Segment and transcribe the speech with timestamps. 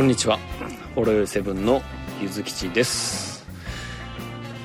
[0.00, 0.38] こんにちは。
[0.94, 1.82] ホロヨイセブンの
[2.22, 3.44] ゆずきちです。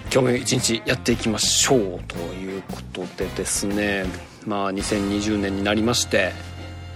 [0.03, 4.05] 今日も一日やっていきましょうということでですね。
[4.47, 6.31] まあ2020年になりまして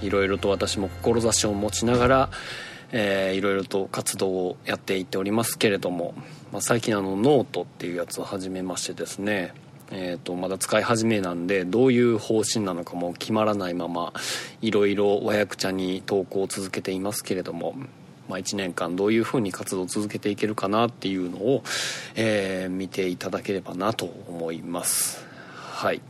[0.02, 2.30] いろいろと私も志を持ちながら、
[2.94, 6.14] えー、いろいろと活動をやっていっておりますけれども、
[6.54, 9.54] まあ、最近あのノートっていうやつを始めましてですね。
[9.92, 14.14] えーと、まだ使い始めなんでどういう方針なのかも決まらないまま
[14.62, 17.76] いろいろ和訳茶に投稿を続けていますけれども、
[18.30, 21.64] まあ、1年間どういうふうに活動を続けていけるかなっていうのを、
[22.16, 25.26] えー、見ていただければなと思います。
[25.56, 26.02] はい。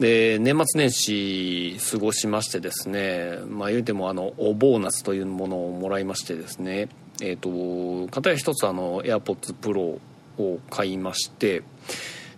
[0.00, 6.88] で年末年始過ごしましてですねまあ言うてもあのおボーナスというものをもらいましてですね
[7.20, 10.00] えっ、ー、と片や一つあの AirPods Pro
[10.38, 11.62] を買いまして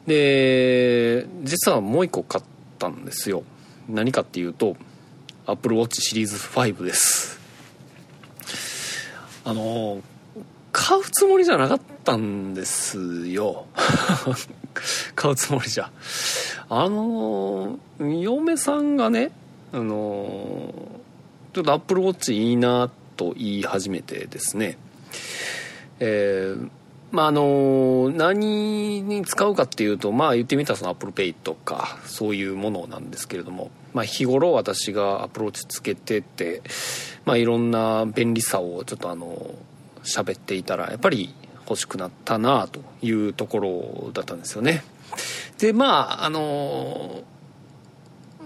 [0.07, 2.45] で実はもう一個買っ
[2.79, 3.43] たんですよ。
[3.89, 4.77] 何かっていうと
[5.47, 7.36] Apple Watch シリーズ5です。
[9.47, 10.03] あの
[10.73, 13.67] 買うつもりじゃなかったんですよ。
[15.15, 15.89] 買うつもりじゃ。
[16.69, 19.31] あの嫁さんがね
[19.73, 20.75] あの
[21.53, 24.79] ちょっと Apple Watch いいなと言い始めてですね。
[26.01, 26.69] えー、
[27.13, 36.63] まああの何に使うかっていうとまあ言ってみたらその ApplePay とかそういうものなんですけれども、まあ、日頃私がアプローチつけてて、
[37.27, 39.55] まあ、いろんな便利さをちょっとあの
[40.05, 41.35] 喋っていたらやっぱり
[41.69, 44.85] 欲しくなったなというところだったんですよね。
[45.59, 47.25] でまああの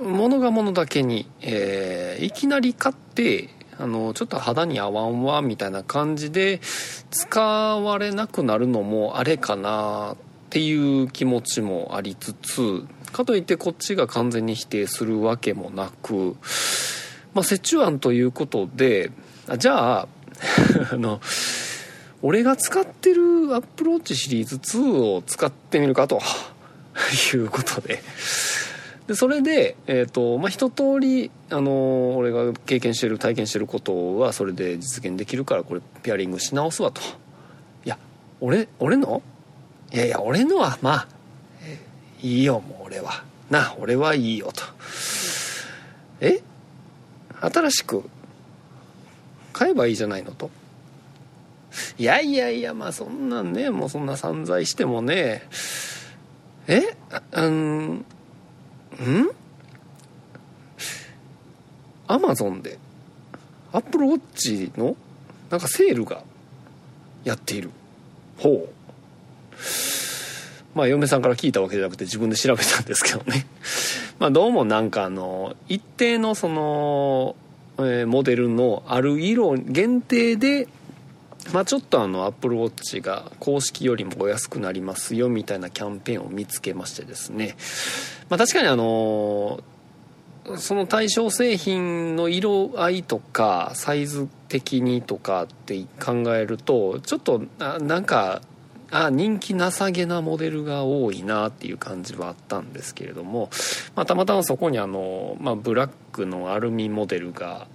[0.03, 6.61] 物が物だけに、えー、いきなり買ってあのちょっと肌に合わんわみたいな感じで
[7.11, 10.17] 使われなくなるのもあれかなっ
[10.49, 16.37] ていう気持ちもありつつかといってこっちが完全に否定するわけもなく、
[17.35, 19.11] まあ、折衷案ということで
[19.49, 20.09] あじゃあ
[20.93, 21.21] あの
[22.23, 23.23] 俺が使ってる
[23.55, 26.21] Apple Watch シリーズ2を使ってみるかと
[27.35, 28.03] いうことで。
[29.07, 37.01] でそれで、えーとまあ、一通りあの俺が経験してる体験してることはそれで実現できるからこれペアリングし直すわと。
[37.85, 37.99] いや
[38.41, 39.21] 俺俺の？
[39.93, 41.09] いやいや俺のはまあ、
[42.23, 43.25] いいよもう俺は。
[43.51, 44.63] な俺はいいよと。
[47.41, 48.05] 新しく
[49.53, 50.51] 買えばいいじゃないのと。
[51.99, 55.43] いやいやいやまあそんなんねもうそんな散財してもね。
[56.67, 56.97] え？
[57.33, 58.07] うんん？
[62.07, 62.79] アマゾンで
[63.73, 64.97] アップルウォッチの
[65.49, 66.23] なんかセールが
[67.25, 67.71] やっている。
[68.39, 68.69] ほう。
[70.75, 73.47] まあ嫁さんから聞いたわけじゃなくて自分で調べたんですけどね
[74.21, 77.37] まあどうもなんかあの一定のその、
[77.79, 80.69] え、モデルのある色限定で
[81.55, 87.57] まあ、ちょっとあのアップルウォッチが公式よりもお安くなりますよみたいなキャンペーンを見つけましてですね、
[88.29, 89.61] まあ、確かにあの
[90.59, 98.43] その対象製品の色合いとかサイズ的にとかって考えるとちょっとなんか
[98.91, 103.51] あ人気なさげなモデルが多いなっていう感じはあったんですけれども、
[103.95, 107.69] まあ、たまたまそこにあの、まあ、ブラックのアルミモデルが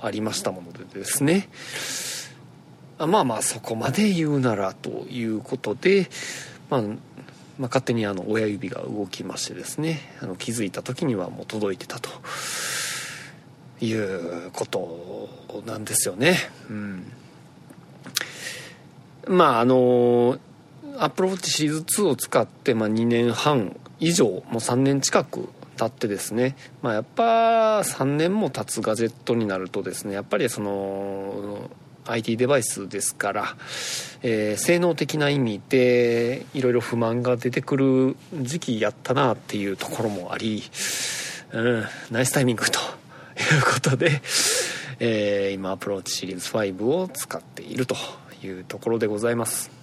[0.00, 1.48] ありましたものでですね
[2.98, 6.08] あまあまあそこまで言うならということで、
[6.70, 6.98] まあ、まあ
[7.62, 12.10] 勝手にあの親指が動きましてですねあの気づいた時にはもう届いてたと
[13.80, 15.28] いうこと
[15.66, 16.36] なんですよね。
[16.70, 17.12] うん、
[19.26, 20.51] まああのア
[20.96, 31.70] ップルウォッチシリーズ2を使って、まあ、2年半以上もう3年近く経ってですね、まあ、やっぱ3年も経つガジェットになるとですねやっぱりその
[32.06, 33.56] IT デバイスですから、
[34.22, 40.62] えー、性能的な意味でいろいろ不満が出てくる時期やったなっていうところもあり、
[41.52, 44.20] うん、ナイスタイミングということで、
[44.98, 47.94] えー、今 Apple Watch シリーズ5を使っていると
[48.42, 49.81] いうところでございます。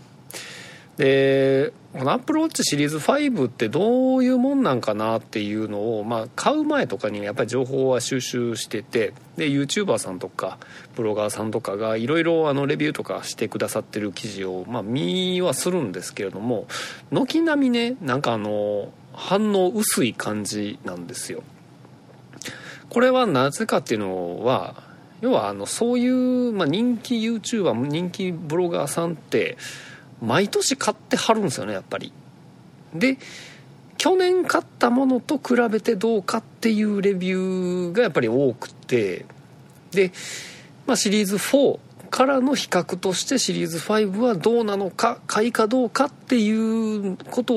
[1.00, 10.58] でこの Apple Watch シリーズ5ってどういうもんなんかなっていうのを、まあ、買う前とかにやっぱり情報は収集しててで YouTuber さんとか
[10.98, 16.68] ブロガーさんとかがいろいろレビューとかしてくださってる記事を、まあ、見はするんですけれども
[17.12, 21.44] 軒並みねなんかあの反応薄い感じなんですよ。
[22.90, 24.84] これはなぜかっていうのは
[25.22, 29.58] 要はあのそういう、まあ、人気 YouTuber 人気ブロガーさんって
[30.22, 32.12] 毎年買ってはるんですよねやっぱり。
[32.94, 33.18] で
[33.98, 39.26] 去年買ったものと比べてどうかっていうレビューがやっぱり多くて。
[39.92, 40.12] で、
[40.88, 41.80] まあ、シリーズ4
[42.10, 47.54] からの比較としてシリーズ5はどうなのか買いかどうかっていうこと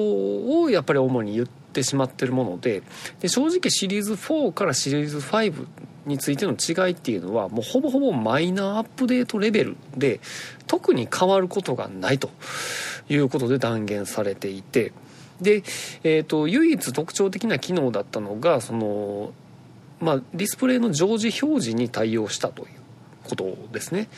[0.63, 2.83] をやっぱり主に言ってしまってるもので。
[3.21, 5.67] で正直シリーズ4からシリーズ5
[6.07, 10.21] についての違いっていうのはもうほぼほぼマイナーアップデートレベルで
[10.67, 12.31] 特に変わることがないと
[13.09, 14.93] いうことで断言されていて
[15.41, 15.63] で、
[16.05, 19.33] えーと、唯一特徴的な機能だったのがその、
[20.01, 22.69] まあ、ディスプレイの常時表示に対応したという
[23.25, 24.09] ことですね。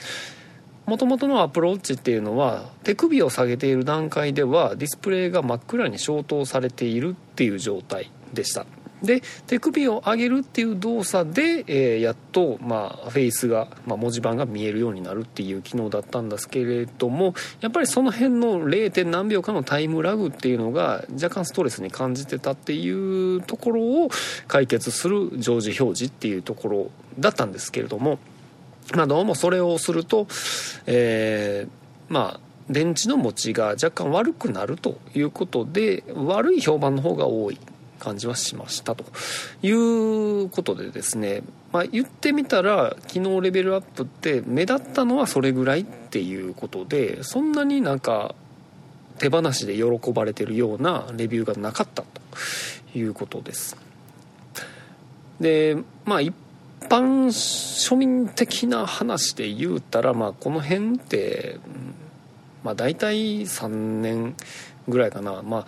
[0.86, 8.66] もともとのアプローチっていうのは手首を下げている段階ではディスプレイが真っ暗に消灯されているっていう状態でした
[9.04, 19.04] で手首を上げるっていう動作で、えー、やっと、まあ、フェイスが、まあ、文字盤が見えるようになるっていう機能だったんですけれどもやっぱりその辺の 0.
[19.04, 24.10] 何秒かのタイムラグっていうのが若干ストレスに感じてたっていうところを
[24.48, 28.18] 解決する常時表示っていうところだったんですけれども、
[28.94, 30.26] まあ、どうもそれをすると、
[30.86, 32.40] えー、まあ
[32.70, 37.58] 電池の持ちが若干悪くなるということで悪い評判の方が多い
[38.04, 39.04] 感じはしましたと
[39.62, 41.42] いうことでですね、
[41.72, 48.34] まあ、言ってみたら機能レベルアップって目立ったのはそれぐらいっていうことでそんなになんか
[49.18, 53.76] 手放しで喜ばれてるようなレビューがなかったということです。
[55.40, 56.34] でまあ一
[56.88, 61.58] 般庶民的な話で言うたら、まあ、この辺って、
[62.62, 64.36] まあ、大体3年
[64.86, 65.42] ぐらいかな。
[65.42, 65.66] まあ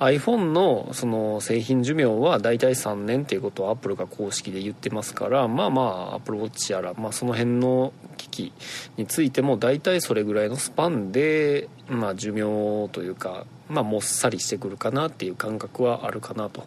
[0.00, 8.52] iPhone のその製品寿命は大体3年っていうことをアップルが公式で言ってますからまあまあ Apple Watch やら、まあ、その辺の機器
[8.96, 16.60] についても大体それぐらいのスパンで、まあ、寿命というか、まあ、もっさりしてくるかなっていう感覚はあるかなと、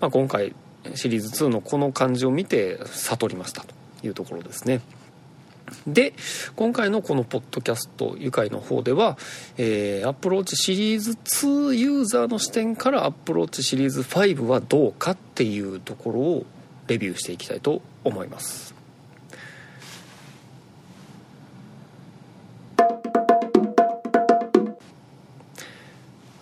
[0.00, 0.54] まあ、今回
[0.94, 4.80] シリーズ2のこの感じを見て悟りましたというところですね。
[5.86, 6.14] で
[6.56, 9.18] 今回のこのポッドキャスト愉快の方では、
[9.58, 16.46] えー、 Apple Watch シリーズ2ユーザーの視点から Apple Watch シリーズ5はどうかっていうところを
[16.86, 18.74] レビューしていきたいと思います。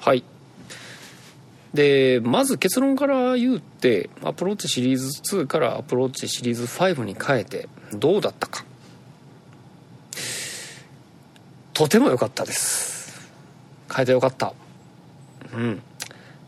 [0.00, 0.24] はい。
[1.74, 8.64] でまず結論から言うって Apple Watch シリーズ2から Apple Watch シリーズ5に変えてどうだったか。
[11.80, 13.26] とても良かったです。
[13.90, 14.52] 変えてよかった。
[15.54, 15.80] うん。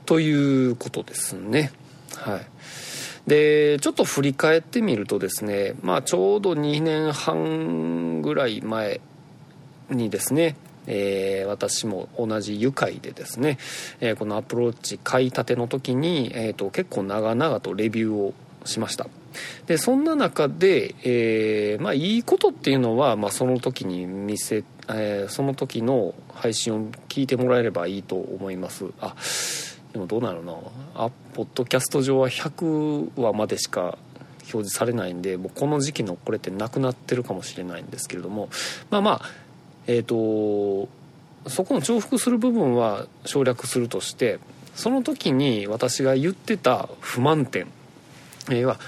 [0.05, 0.31] とい
[0.67, 1.73] うことですね。
[2.17, 2.40] はい。
[3.26, 9.00] でちょっと振り返ってみるとですねまあちょうど2年半ぐらい前
[9.88, 10.56] にですね
[10.87, 13.56] えー、私も同じ愉快でですね、
[14.00, 18.34] えー、このアプローチ買いたての時に、えーと結構長々とレビューを
[18.64, 19.06] しました。
[19.67, 28.87] でそんな中で、えー、まあ、いいことっていうのは、まあ、その時に見せ、えー、その時の配信を聞いてもらえればいいと思います。
[29.00, 29.14] あ
[29.93, 30.55] でもどうなるな
[30.94, 33.99] あポッドキャスト上は100話までしか
[34.40, 38.49] 表示されないんでもうこの時期のこれってなくなってるかもしれないんですけれども。
[38.90, 39.23] まあまあ
[39.87, 40.88] えっ、ー、と
[41.48, 44.39] そこの重複する部分は省略するとして
[44.74, 47.67] その時に私が言ってた不満点、
[48.48, 48.79] えー、は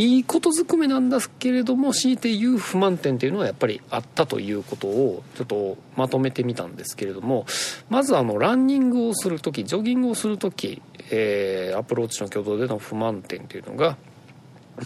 [0.00, 7.44] いいことずくめなんですけれども強いて言う不満点っていうのはやっぱりあったということをちょっとまとめてみたんですけれども
[7.90, 10.80] まずあのランニングをする時ジョギングをする時、
[11.10, 13.98] えー、アプローチの挙動での不満点っていうのが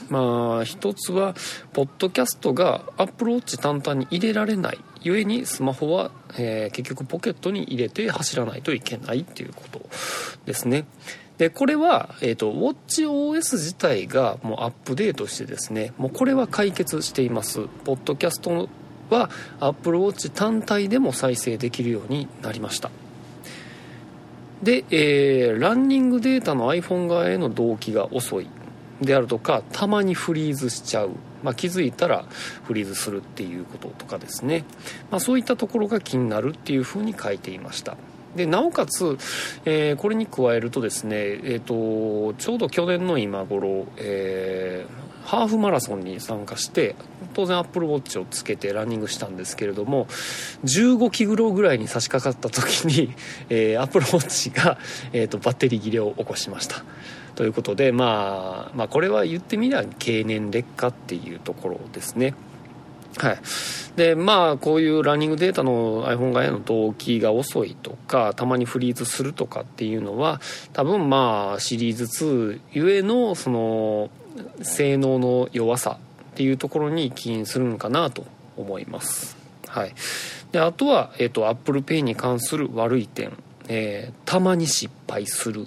[0.09, 1.37] まあ一つは
[1.73, 9.81] ポッドキャストがアプローチ単々に入れられないゆえにスマホは、えー、結局ポケットに入れて走らないといけないっていうこと
[10.45, 10.87] ですね。
[11.39, 17.67] でこれは、えーと、WatchOS 自体がもうアップデートしてですねもうこれは解決しています。
[17.85, 18.69] ポッドキャスト
[19.11, 22.91] は AppleWatch 単体でも再生できるようになりました。
[24.63, 28.49] で、えー、ランニングデータの iPhone 側への同期が遅い
[29.01, 31.11] であるとかたまにフリーズしちゃう、
[31.43, 32.25] まあ、気づいたら
[32.65, 34.65] フリーズするっていうこととかですね、
[35.11, 37.97] まあ、そういったところが気になるっていうふうに書いていました。
[38.37, 39.19] でなおかつ、
[39.65, 46.97] えー、これに加えるとですね、えーと、ちょうど去年の今頃、えー、ハーフマラソンに参加して
[47.33, 50.07] 当然アップルウォッチをつけてランニングしたんですけれども
[50.65, 53.15] 15キロぐらいに差し掛かった時に、
[53.49, 54.79] えー、アップルウォッチが、
[55.13, 56.85] えーとバッテリー切れを起こしました。
[57.35, 62.35] ということで、まあ、まあこれは言ってみれば経年劣化っていうところですね。
[63.19, 63.39] はい。
[63.97, 70.41] でまあこういうランニングデータの iPhone 側への同期が遅いとかたまにフリーズするとかっていうのは
[70.73, 74.11] 多分まあシリーズ2ゆえのその
[74.63, 75.99] 性能の弱さ
[76.33, 79.37] っていうところに起因するのかなと思います。
[79.69, 79.95] はい、
[80.53, 83.33] であとは、えーと、ApplePay に関する悪い点、
[83.69, 85.67] えー、たまに失敗する。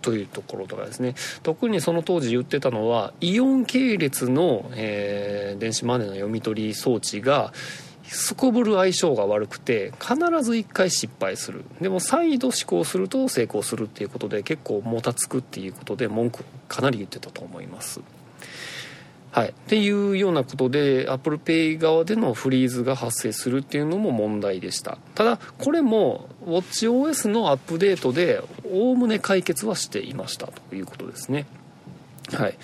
[0.00, 1.14] というところとかですね。
[1.42, 7.52] 特にその当時言ってたのはイオン系列の、えー、電子マネーの読み取り装置が
[8.04, 11.64] すこぶる相性が悪くて必ず1回失敗する。
[11.80, 18.00] でも再度試行すると成功するっていうことで結構もたつくっていうことで文句かなり言ってたと思います。
[19.40, 24.98] はい、っていうようなことで ApplePay 側でのフリーズが発生するっていうのも問題でした。
[25.14, 31.46] ただこれも WatchOS のアップデートでおおむね解決はしていましたということですね。
[32.34, 32.58] はい。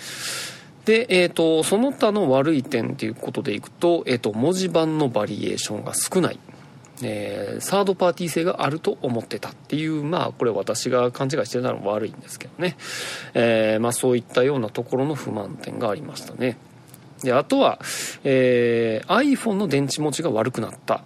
[0.85, 6.39] で、えーと、その他の悪い点ということでいくと,、えーと、文字盤のバリエーションが少ない。
[7.03, 12.75] えー、サードパーティー性があると思ってたっていうまあこれ私が勘違いしてたのは悪いんですけどね、
[13.33, 16.57] えー、まあ、そういったようなところの不満点がありましたね。
[17.23, 17.79] であとは、
[18.23, 21.03] えー、iPhone の電池持ちが悪くなった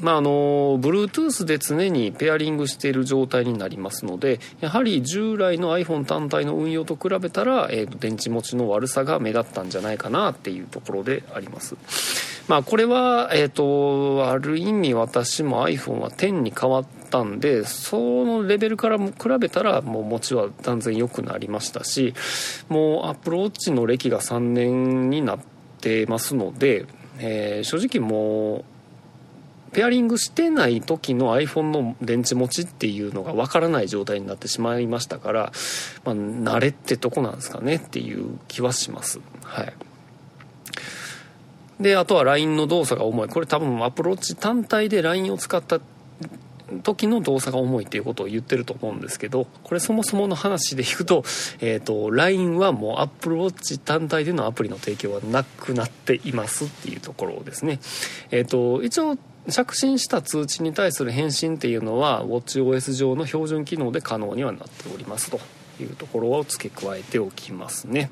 [0.00, 12.37] まあ、あの Bluetooth で常にペアリングしている状態になりますのでやはり従来の iPhone 単体の運用と比べたら、えー、電池持ちの悪さが目立ったんじゃないかなっていうところであります。
[12.48, 22.14] まあ、これは、えーと、ある意味私も iPhone は10に変わったんでそのレベルからも比べたらもう持ちは断然良くなりましたし
[22.68, 25.38] もう Apple Watch の歴が3年になっ
[25.80, 26.86] てますので、
[27.18, 28.64] えー、正直も
[29.68, 35.52] うペアリングしてない時の iPhone の電池持ちっていうのがわからない状態になってしまいましたから、
[36.04, 39.20] まあ、慣れってとこなんですかねっていう気はします。
[39.44, 39.87] はい。
[41.80, 45.80] であとは LINE の動作が重いこれ多分アプローチ単体で LINE を使った
[46.82, 51.24] 時の動作が重いっていうことを言ってると思うんですけどこれそもそもの話でいくと,、
[51.60, 57.80] えーと、LINE はもう Apple Watch 単体でのアプリの提供はなくなっていますっていうところですね
[58.30, 59.16] えっ、ー、と一応
[59.50, 65.40] 着信した通知に対する返信っていうのは WatchOS 上の標準機能で可能にはなっておりますと
[65.80, 68.10] いうところを付け加えておきますね。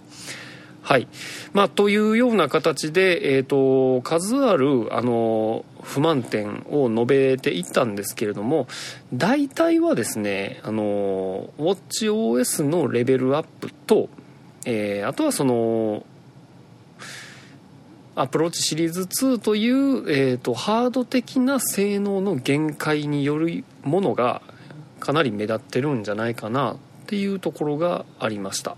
[0.87, 1.09] はい。
[1.52, 8.69] まあ、というような形で、えーと、数あるあの不満点を述べていったんですけれども
[9.12, 14.09] 大体はですねあの WatchOS のレベルアップと、
[14.64, 16.07] えー、あとはその
[18.14, 24.40] Apple Watch シリーズ2という、えーと、ハード的な性能の限界によるものが
[25.00, 26.76] かなり目立ってるんじゃないかなっ
[27.09, 28.76] ていうところがありました。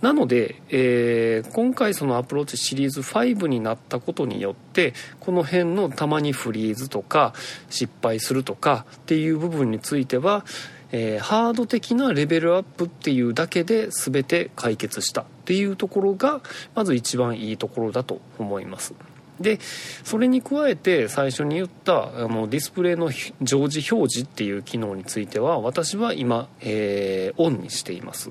[0.00, 7.34] なので、えー、今回その Apple Watch シリーズ5になったことによってこの辺のたまにフリーズとか
[7.68, 10.44] 失敗するとかっていう部分については
[10.92, 16.40] えー、ハード的なレベルアップっていうだけで全て解決したっていうところが
[16.74, 18.94] まず一番いいところだと思います。
[19.40, 19.58] で
[20.04, 23.10] それに加えて最初に言ったあのディスプレイの
[23.42, 28.30] 常時表示っていう機能については私は今、えー、オンにしています。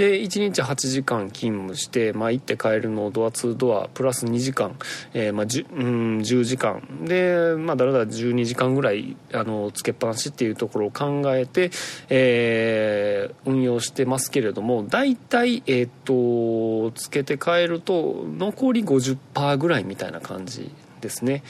[0.00, 4.78] で1日8時間勤務して、まあ、行って帰るのドア2ドアプラス2時間、
[5.12, 7.04] えーまあ、10, うん10時間。
[7.04, 11.70] で、まあ、だらだら12時間ぐらいあのつけっぱなしっていうところを考えて、
[12.08, 20.29] えー、運用してますけれども大体、えーと、つけて帰ると残り50%ぐらいみたいな感じ。
[20.30, 20.70] 感じ
[21.00, 21.42] ですね。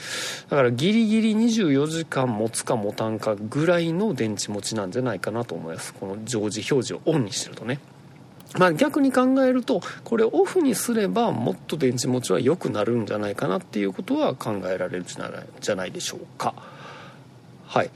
[0.49, 5.93] だからギリギリ24時間持つか持たんかぐらいの電池持ちなんじゃないかなと思います。
[5.93, 7.79] この常時表示をオンにしてるとね。
[8.57, 16.53] まあ、逆に考えるとこれオフにすればもっと電池持ちは良くなるんじゃないかなっていうことは考えられるじゃないでしょうか。
[17.65, 17.91] はい。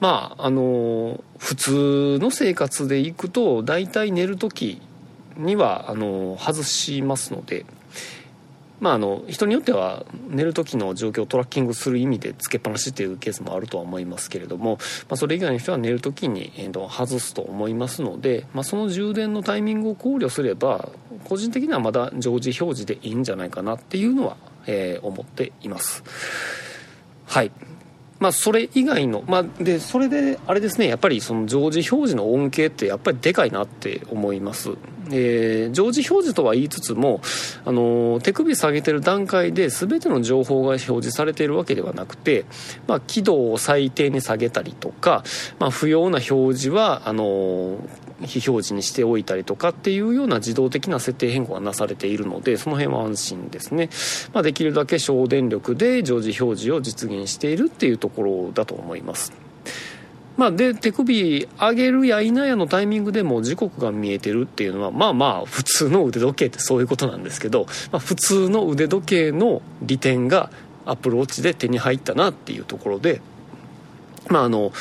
[0.00, 4.80] まああの普通の生活でいくと大体寝る時
[5.36, 7.66] にはあの外しますので
[8.80, 20.88] まあ、あの人によっては寝る時の状況をトラッキングする意味でつけっぱなしっていうケースもあるとは思いますけれども、まあ、それ以外の人は寝る時に、えー、外すと思いますので、まあ、その充電のタイミングを考慮すれば
[21.24, 26.02] 個人的にはまだ常時表示でいいんじゃないかなっていうのは、えー、思っています。
[27.26, 27.52] はい。
[28.20, 34.76] まあ、それ以外の、まあ、でそれであれですねやっぱりその常時表示の恩恵ってやっぱりでかいなって思います。
[35.12, 37.20] えー、常時表示とは言いつつも、
[37.64, 42.44] あの手首下げてる段階で全ての情報が表示されているわけではなくて、
[42.86, 45.24] まあ、輝度を最低に下げたりとか、
[45.58, 47.78] まあ、不要な表示はあの
[48.26, 53.90] 非表示にしておいたりとかっていうような自動的な設定変更がなされているのでその辺は安心ですね、
[54.32, 59.32] まあ、できるだけ省電力で常時表示を実現しているっていうところだと思います。
[60.36, 70.50] まあ、で手首上げるや否やのタイミングでも時刻が見えてるっていうのはまあまあ普通の腕時計ってそういうことなんですけど、まあ、普通の腕時計の利点が
[70.86, 73.20] アップルウォッチで手に入ったなっていうところで
[74.28, 74.72] まああの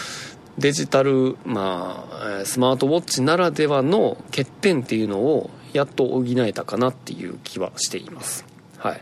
[0.59, 2.05] デジタル、ま
[2.41, 8.45] あ、スマートウォッチならではの欠点っていうのをやっと補えたかなっていう気はしています。
[8.77, 9.01] はい、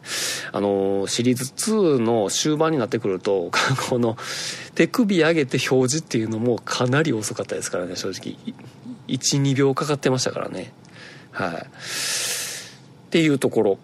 [0.54, 3.52] あのシリーズ2の終盤になってくると
[3.90, 4.18] この
[4.74, 8.38] 手首上げて表示っていうのもかなり遅かったですからね正直。
[9.08, 10.74] 12秒かかってましたからね。
[11.32, 11.52] はい。
[11.58, 13.78] っていうところ。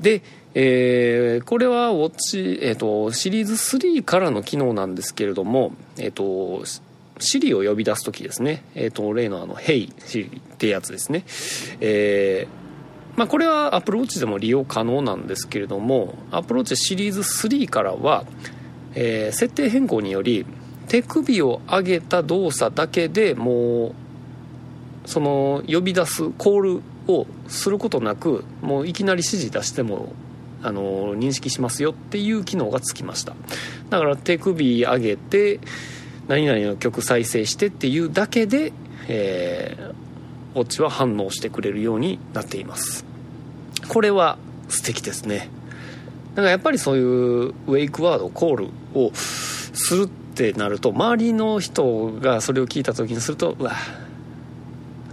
[0.00, 0.22] で
[0.54, 6.64] えー、これはウォッチ、えーと、シリーズ3からの機能なんですけれども、えーと、
[7.18, 11.24] シリを呼び出す時ですね、えーと、例のあの「Hey シリ」ってやつですね、
[11.80, 12.62] えー
[13.16, 18.24] まあ、これは Apple Watch でも利用可能なんですけれども Apple Watch シリーズ3からは、
[18.94, 20.46] えー、設定変更により
[20.88, 23.94] 手首を上げた動作だけでもう
[25.04, 30.12] その呼び出すコールをすることなくもういきなり指示出しても
[30.62, 33.34] あの認識しますよっていう機能がつきました。
[33.90, 35.60] だから手首上げて
[36.28, 38.72] 何々の曲再生してっていうだけで、
[39.08, 43.04] えー、ウォッチは反応してくれるようになっています。
[43.88, 44.38] これは
[44.68, 45.50] 素敵ですね。
[46.34, 53.72] だからやっぱりそういうウェイクワードコールをするってなると周りの人がそれを聞いた時にするとうわ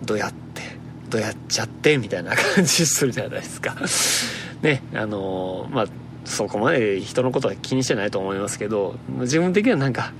[0.05, 0.61] どうやって
[1.09, 3.75] どうやっちゃってみたいな感じするじゃないですか。
[4.61, 5.85] ねあのまあ
[6.25, 10.13] そこまで人のことは気にしてないと思いますけど自分的にはなんか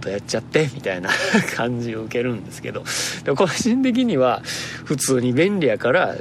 [0.00, 0.68] どうやっちゃって？
[0.74, 1.10] みたいな
[1.56, 2.84] 感じを受けるんですけど
[3.24, 4.42] で個人的には
[4.84, 6.16] 普通に便利やから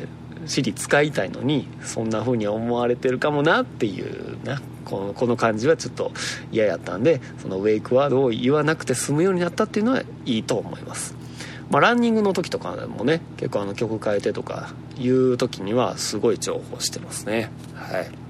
[0.47, 6.11] シリ使いたいのにそんな風に思われてるかもなっていうなこのこの感じはちょっと
[6.51, 11.13] 嫌やったんでそのウェイクワードを言わなくて済むようになったっていうのはいいと思います。
[11.69, 17.51] まあ、ランニングの時とかもね結構あの曲変えてとかいう時にはすごい重宝してますね。
[17.75, 18.27] はい。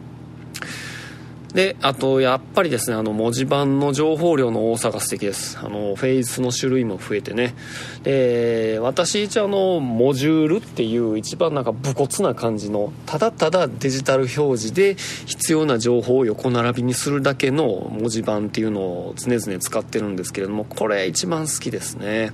[1.53, 5.57] であとやっぱりですねあの文字盤の情報量の多さが素敵です。
[5.57, 7.55] あのフェイスの種類も増えてね。
[8.03, 14.95] で私一応あのモジュールっていう一番なんか武骨な感じのただただデジタル表示で
[15.25, 22.33] 必要な情報を横並びにするだけの文字盤っていうのを常々使ってるんですけれどもこれ一番好きですね。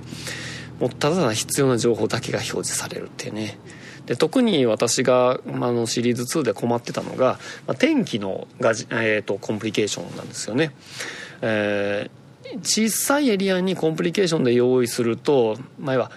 [0.84, 3.58] もうただただ必要な情報だけが表示されるっていうね。
[4.04, 10.74] で特に私が、まあ、のシリーズ2で困ってたのが、まあ、天気のがじ、えーと、コンプリケーションなんですよね、
[11.40, 16.10] えー、小さいエリアにコンプリケーションで用意すると前は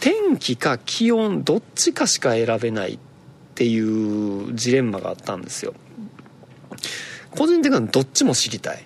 [0.00, 2.98] 天気か気温どっちかしか選べないっ
[3.54, 3.78] てい
[4.48, 5.74] うジレンマがあったんですよ。
[7.30, 8.84] 個人的にはどっちも知りたい。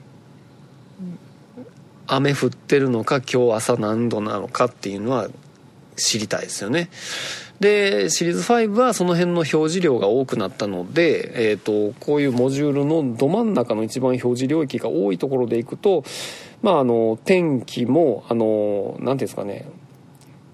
[2.08, 5.28] 雨降ってるのか今日朝何度なのかっていうのは
[5.96, 6.88] 知りたいですよね。
[7.60, 16.04] でシリーズ5はその辺の表示量が多くなったので、えーと、こういうモジュールのど真ん中の一番表示領域が多いところでいくと、
[16.62, 19.66] まあ、あの天気も何ていうんですかね。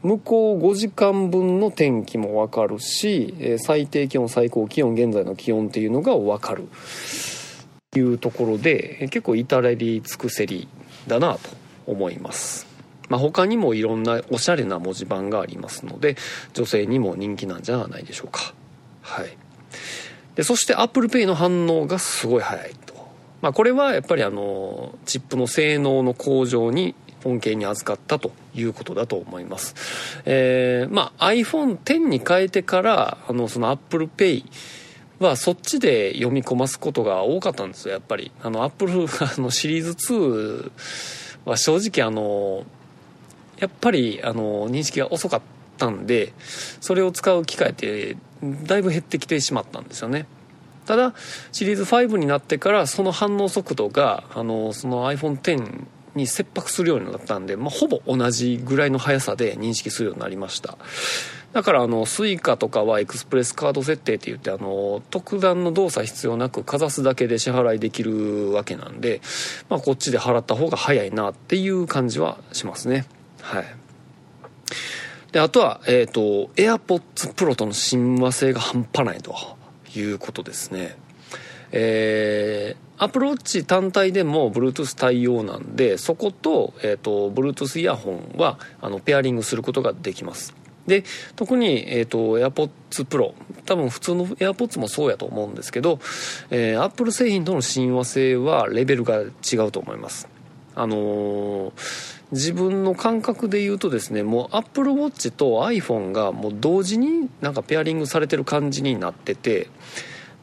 [0.03, 6.69] 向こう5時間分の天気も分かるし最低気温最高気温現在の気温っていうのが分かる。
[7.97, 10.69] いうところで結構至れり尽くせり
[11.07, 11.41] だなと
[11.87, 12.67] 思います。
[13.09, 16.17] まあ、他にもいろんなおしゃれな文字盤がありますので
[16.55, 18.55] 女性にも人気なんじゃないでしょうか。
[19.03, 19.37] はい、
[20.35, 22.95] でそして ApplePay の反応がすごい早いと。
[23.43, 29.75] まあ、これはやっぱりあのチップの性能の向上に恩恵に預かったということだと思います。
[30.25, 34.45] えー、まあ iPhone X に変えてからあのその ApplePay
[35.21, 38.33] はそっちで読み込ますことが多かったんですよやっぱり。
[38.43, 40.71] あのアップルあのシリーズ2
[41.45, 42.65] は正直あの
[43.59, 45.41] やっぱりあの認識が遅かっ
[45.79, 46.33] たんで
[46.81, 50.27] それを使う機会ってだいぶ減ってきてしまったんですよね。
[50.87, 51.15] ただ
[51.53, 60.79] シリーズ5になってからその反応速度があのその iPhone10 に切迫するようになったんで、まあ、ほぼ同じぐらいの速さで認識するようになりました。
[61.55, 69.21] だからあの Suica とかはエクスプレスカード設定って言ってあの特段の動作必要なくかざすだけで支払いできるわけなんで、
[69.69, 73.07] まあ、こっちで払った方が早いなっていう感じはしますね。
[73.41, 73.65] はい。
[75.31, 79.37] であとは、えっ、ー、と AirPods Pro との親和性が半端ないと
[79.95, 80.97] いうことですね。
[81.71, 90.64] えー、アプローチ単体でも Bluetooth 対応なんでそこと,、えーと、Bluetooth イヤホンはあのペアリングすることができます。
[90.87, 91.05] で
[91.37, 93.33] 特に、えーと、AirPods Pro
[93.65, 95.99] 多分普通の AirPods もそうやと思うんですけど、
[96.51, 100.29] えー、Apple 製品との親和性はレベルが違うと思います。
[100.77, 101.73] あのー、
[102.33, 109.69] 自分の感覚で言うとですねもう Apple Watch と iPhone がもう同時になんかペアリングされてる感じになってて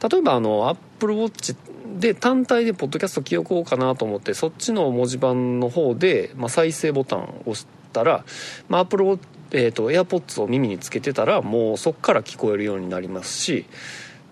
[0.02, 1.54] 例えばあの Apple Watch
[1.98, 8.24] で単体でポッドキャスト記憶をかなと思ってそっちの文字盤の方で、まあ、再生ボタンを押したら、
[8.68, 9.18] まあ、Apple Watch
[9.52, 13.66] えーと、AirPods を耳につけてたらもうそこから聞こえるようになりますし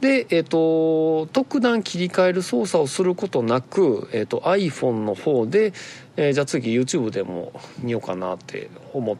[0.01, 5.75] で、えーと、特段切り替える操作をすることなく、えーと、iPhone の方で、
[6.17, 9.17] えー、じゃあ次 YouTube でも見ようかなって思っ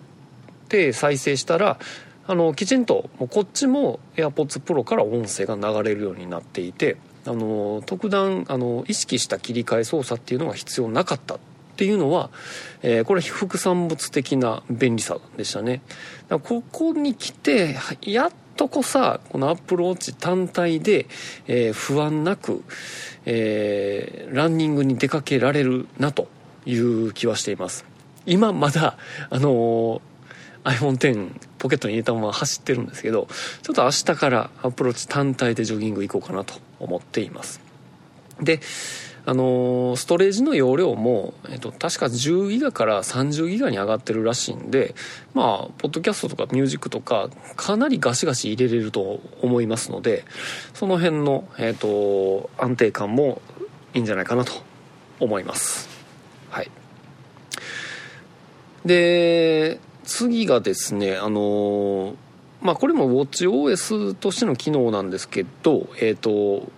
[0.69, 1.79] て再生したら
[2.27, 11.39] あのきちんともうこっちも AirPods Pro から音声が流れるようになっていてあの特段あの意識した切り替え操作っていうのが必要なかった。
[11.81, 12.29] っていうのは、
[12.83, 15.81] えー、これ副産物的な便利さでしたね。
[16.29, 21.07] ここに来てやっとこさこのアップルウォッチ単体で、
[21.47, 22.63] えー、不安なく、
[23.25, 26.29] えー、ランニングに出かけられるなと
[26.67, 27.87] いう気はしています。
[28.27, 28.99] 今まだ
[29.31, 30.03] あの
[30.65, 33.27] iPhone10 ポケットに入れたまま走ってるんですけど
[33.63, 37.63] ちょっと明日からアプローチ単体でジョギング行こうかなと思っています。
[38.43, 38.61] で
[39.31, 44.97] あのストレージの容量も、えっと、確か10ギガから30ギガに上がってるらしいんで
[45.35, 50.25] まあポッドキャストとかミュージックとかかなりガシガシ入れれると思いますので
[50.75, 53.41] その辺の、えっと、安定感も
[53.95, 54.51] いいんじゃないかなと
[55.21, 55.89] 思います。
[56.51, 56.71] はい。
[58.85, 62.17] で次がですねあの
[62.63, 66.69] まあこれも WatchOS としての機能なんですけどえっ、ー、と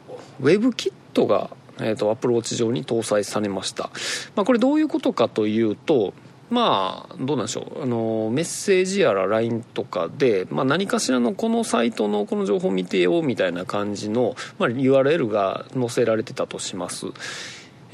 [0.43, 3.91] WebKit がえーと、アプローチ上に搭載されました、
[4.37, 6.15] まあ、これどういうことかというと
[6.53, 7.83] まあどうなんでしょう。
[7.83, 17.07] あのメッセージやら LINE とかで、まあ、何かしらのこのサイトのこの情報見てよみたいな感じの、まあ、URL が載せられてたとします。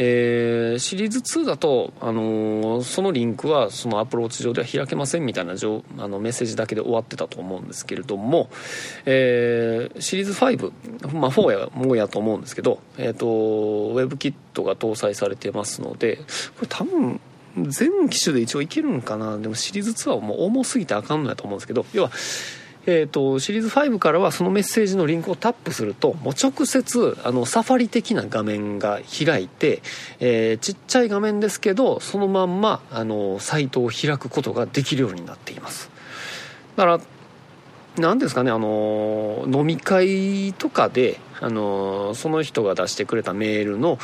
[0.00, 5.56] えー、シリーズ2だと、あのー、そのリンクはそのアプローチ上では開けませんみたいなあ
[6.08, 8.48] のメッセージだけで終わってたと思うんですけれども、
[9.04, 16.22] えー、シリーズ5、まあ、4やもうやと思うんですけど、えーと、ウェブキットが搭載されてますのでこ
[16.62, 17.20] れ多分
[17.66, 19.36] 全機種で一応いけるんかな。
[19.36, 22.12] でもシリーズ2はもう重すぎてあかんのやと思うんですけど要は
[22.90, 29.82] えーと、シリーズ5からはそのメッセージのリンクをタップするともう直接あのサファリ的な画面が開いて、
[30.20, 35.90] えー、ちっちゃい画面ですけどそのまんまあのサイトを開くことができるようになっています。
[36.76, 37.00] だから
[37.98, 43.98] 何ですかねあの飲み会とかであのその人が出してくれたメールの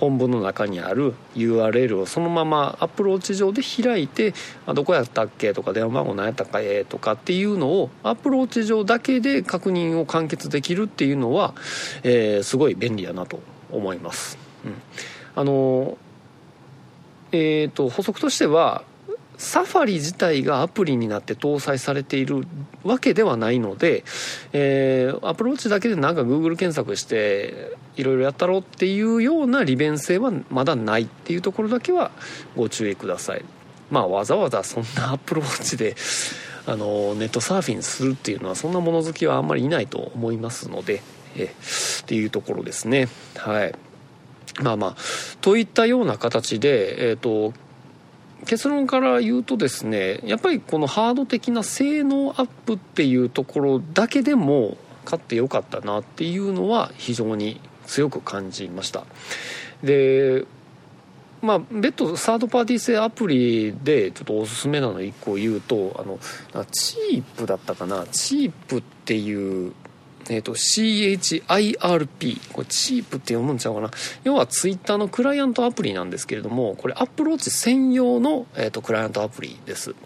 [0.00, 4.32] 本文の中にある URL をそのまま Apple Watch 上で開いて
[4.64, 11.54] あどこやったっけとか電話番号何やったっけとかっていうのを Apple Watch 上だけで確認を完結できるっていうのは、
[12.02, 14.38] えー、すごい便利やなと思います。
[14.64, 14.74] うん、
[15.36, 15.98] あの
[17.32, 18.82] えーと補足としては
[19.40, 22.46] サファリ自体がアプリになって搭載されている
[22.84, 24.04] わけではないので、
[24.52, 32.10] えー、 Apple Watch だけでなんか Google 検索していろいろやったろうっていうような利便性はまだないっていうところだけは
[32.54, 33.44] ご注意ください。
[33.90, 35.96] まあわざわざそんなアプローチで
[36.66, 41.00] あのネットサーフィンするっていうのはそんな物好きはあんまりいないと思いますので
[41.34, 43.08] えっていうところですね。
[43.36, 43.74] はい。
[44.60, 44.96] まあまあ
[45.40, 47.54] といったような形でえっ、ー、と
[48.46, 59.04] 結論から言うとですねやっぱりこのハード的な性能アップっていうところだけでも買ってよかったなっていうのは非常に強く感じました。
[59.82, 60.44] で
[61.42, 66.18] まあ別途サードパーティー製アプリでちょっとおすすめなの1個言うとあの
[66.66, 68.06] チープだったかな？
[68.12, 69.72] チープっていう
[70.30, 73.90] えーと、CHIRP これチープって読むんちゃうかな。
[74.22, 79.96] 要はツイッターのクライアントアプリなんですけれどもこれアップローチ専用の、えーと、クライアントアプリです。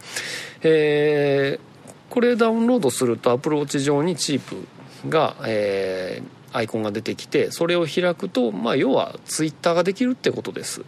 [0.63, 4.67] えー、これダウンロードするとアプローチ上にチープ
[5.11, 10.83] が、えー、アイコンが出てきてそれを開くと、まあ、要はツイッターができるってことです。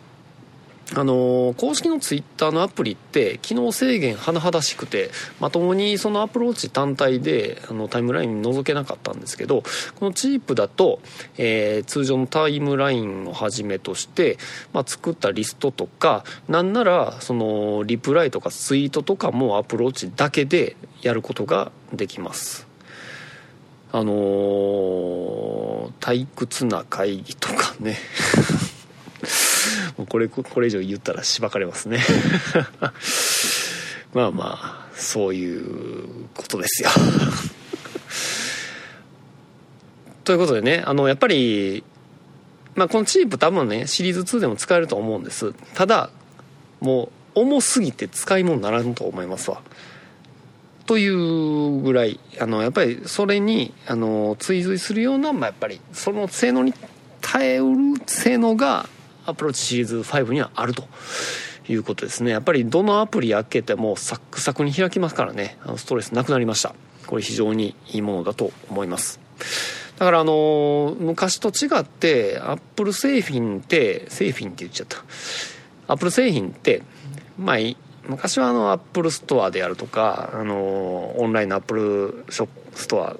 [0.95, 9.65] あの公式のツイッターのアプリって機能制限甚だしくてまともにその Apple Watch 単体であのタイムラインに覗けなかったんですけど
[9.97, 11.01] この Chirp だと、
[11.39, 14.39] えー、通常のタイムラインをはじめとして、
[14.73, 22.67] まあ、作ったリストとかなんならそのリプライとかツイートとかも Apple Watch だけでやることができます。
[23.93, 27.97] あのー、退屈な会議とかね。
[29.97, 32.01] もうこれこれ以上言ったらしばかれますね。
[34.15, 36.91] まあまあそういうことですよ。
[40.25, 41.85] ということでねあのやっぱり
[42.75, 45.53] まあこのチープ多分ねシリーズ2でも使えると思うんです。
[45.75, 46.11] ただ
[46.81, 49.61] もう重すぎて使い物にならんと思いますわ。
[50.87, 56.73] というぐらいあのやっぱりそれにあの追随するような、まあ、やっぱりその性能に
[57.21, 58.89] 耐えうる性能が
[59.27, 60.85] Apple Watch シリーズ5にはあると
[61.69, 62.31] いうことですね。
[62.31, 65.59] やっぱりどのアプリ開けてもサックサクに開きますからね。
[65.65, 66.75] あのストレスなくなりました。
[67.07, 69.21] これ非常にいいものだと思います。
[69.99, 74.99] だからあの昔と違ってアップル製品って製品って言っちゃった。
[75.89, 76.83] アップル製品って
[77.39, 77.57] まあ
[78.09, 83.17] 昔はあのアップルストアであるとかあのオンラインのアップルショップストア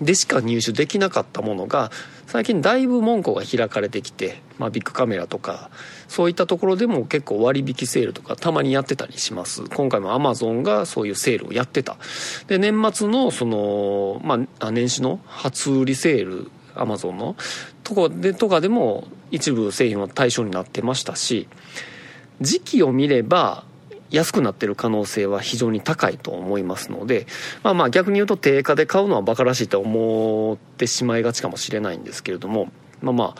[0.00, 1.90] でしか入手できなかったものが
[2.28, 5.70] 最近だいぶ門戸が開かれてきて、まあ、ビッグカメラとか
[6.08, 9.62] そういったところでも結構割引セールとかたまにやってたりします。
[9.64, 11.96] 今回もアマゾンがそういうセールをやってた。
[12.46, 17.34] で年末のその、まあ、年始の初売りセールアマゾンの
[17.82, 21.48] とこでとかでも一部製品は対象になってましたし
[22.42, 23.64] 時期を見れば
[24.10, 27.26] 安くなってる可能性は非常に高いと思いますので、
[27.62, 32.70] まあまあ逆に言うと定価で買うのはバカらしいと思ってしまいがちかもしれないんですけれども、
[33.02, 33.34] まあまあ、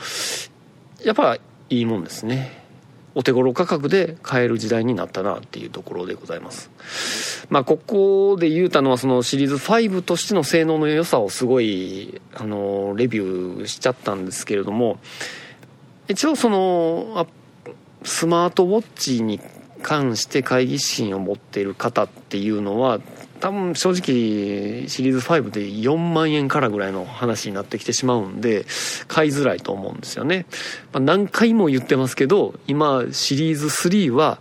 [1.04, 1.36] やっぱ
[1.70, 2.66] いいもんですね。
[3.14, 6.70] お手頃価格で買える時代になったなっていうところでございます。
[7.50, 15.00] まあここで言うたのはそのシリーズ5としての性能の良さをすごい、あの、レビューしちゃったんですけれども、
[16.06, 17.26] 一応その、
[18.04, 19.40] スマートウォッチに
[19.88, 23.00] 関して会議心を持っている方っていうのは
[23.40, 28.66] 多分正直シリーズ5で4万円からぐらいの話になってきてしまうんで
[29.06, 30.44] 買いづらいと思うんですよね、
[30.92, 34.40] まあ、何回も言ってますけど今シリーズ3は、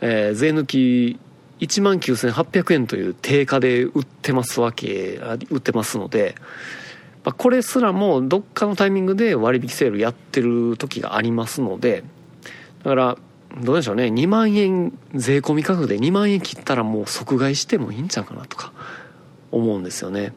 [0.00, 1.20] えー、税抜き
[1.60, 6.34] 1万9800円という定価で売ってますわけ売ってますので、
[7.22, 12.02] ま、これすらもどっかのタイミングで割引セールやってる時がありますので
[12.82, 13.18] だから
[13.60, 14.04] どうでしょうね。
[14.04, 18.72] 2万円税込み価格で2万円切ったらもう即買いしてもいいんちゃうかなとか
[19.50, 20.32] 思うんですよね。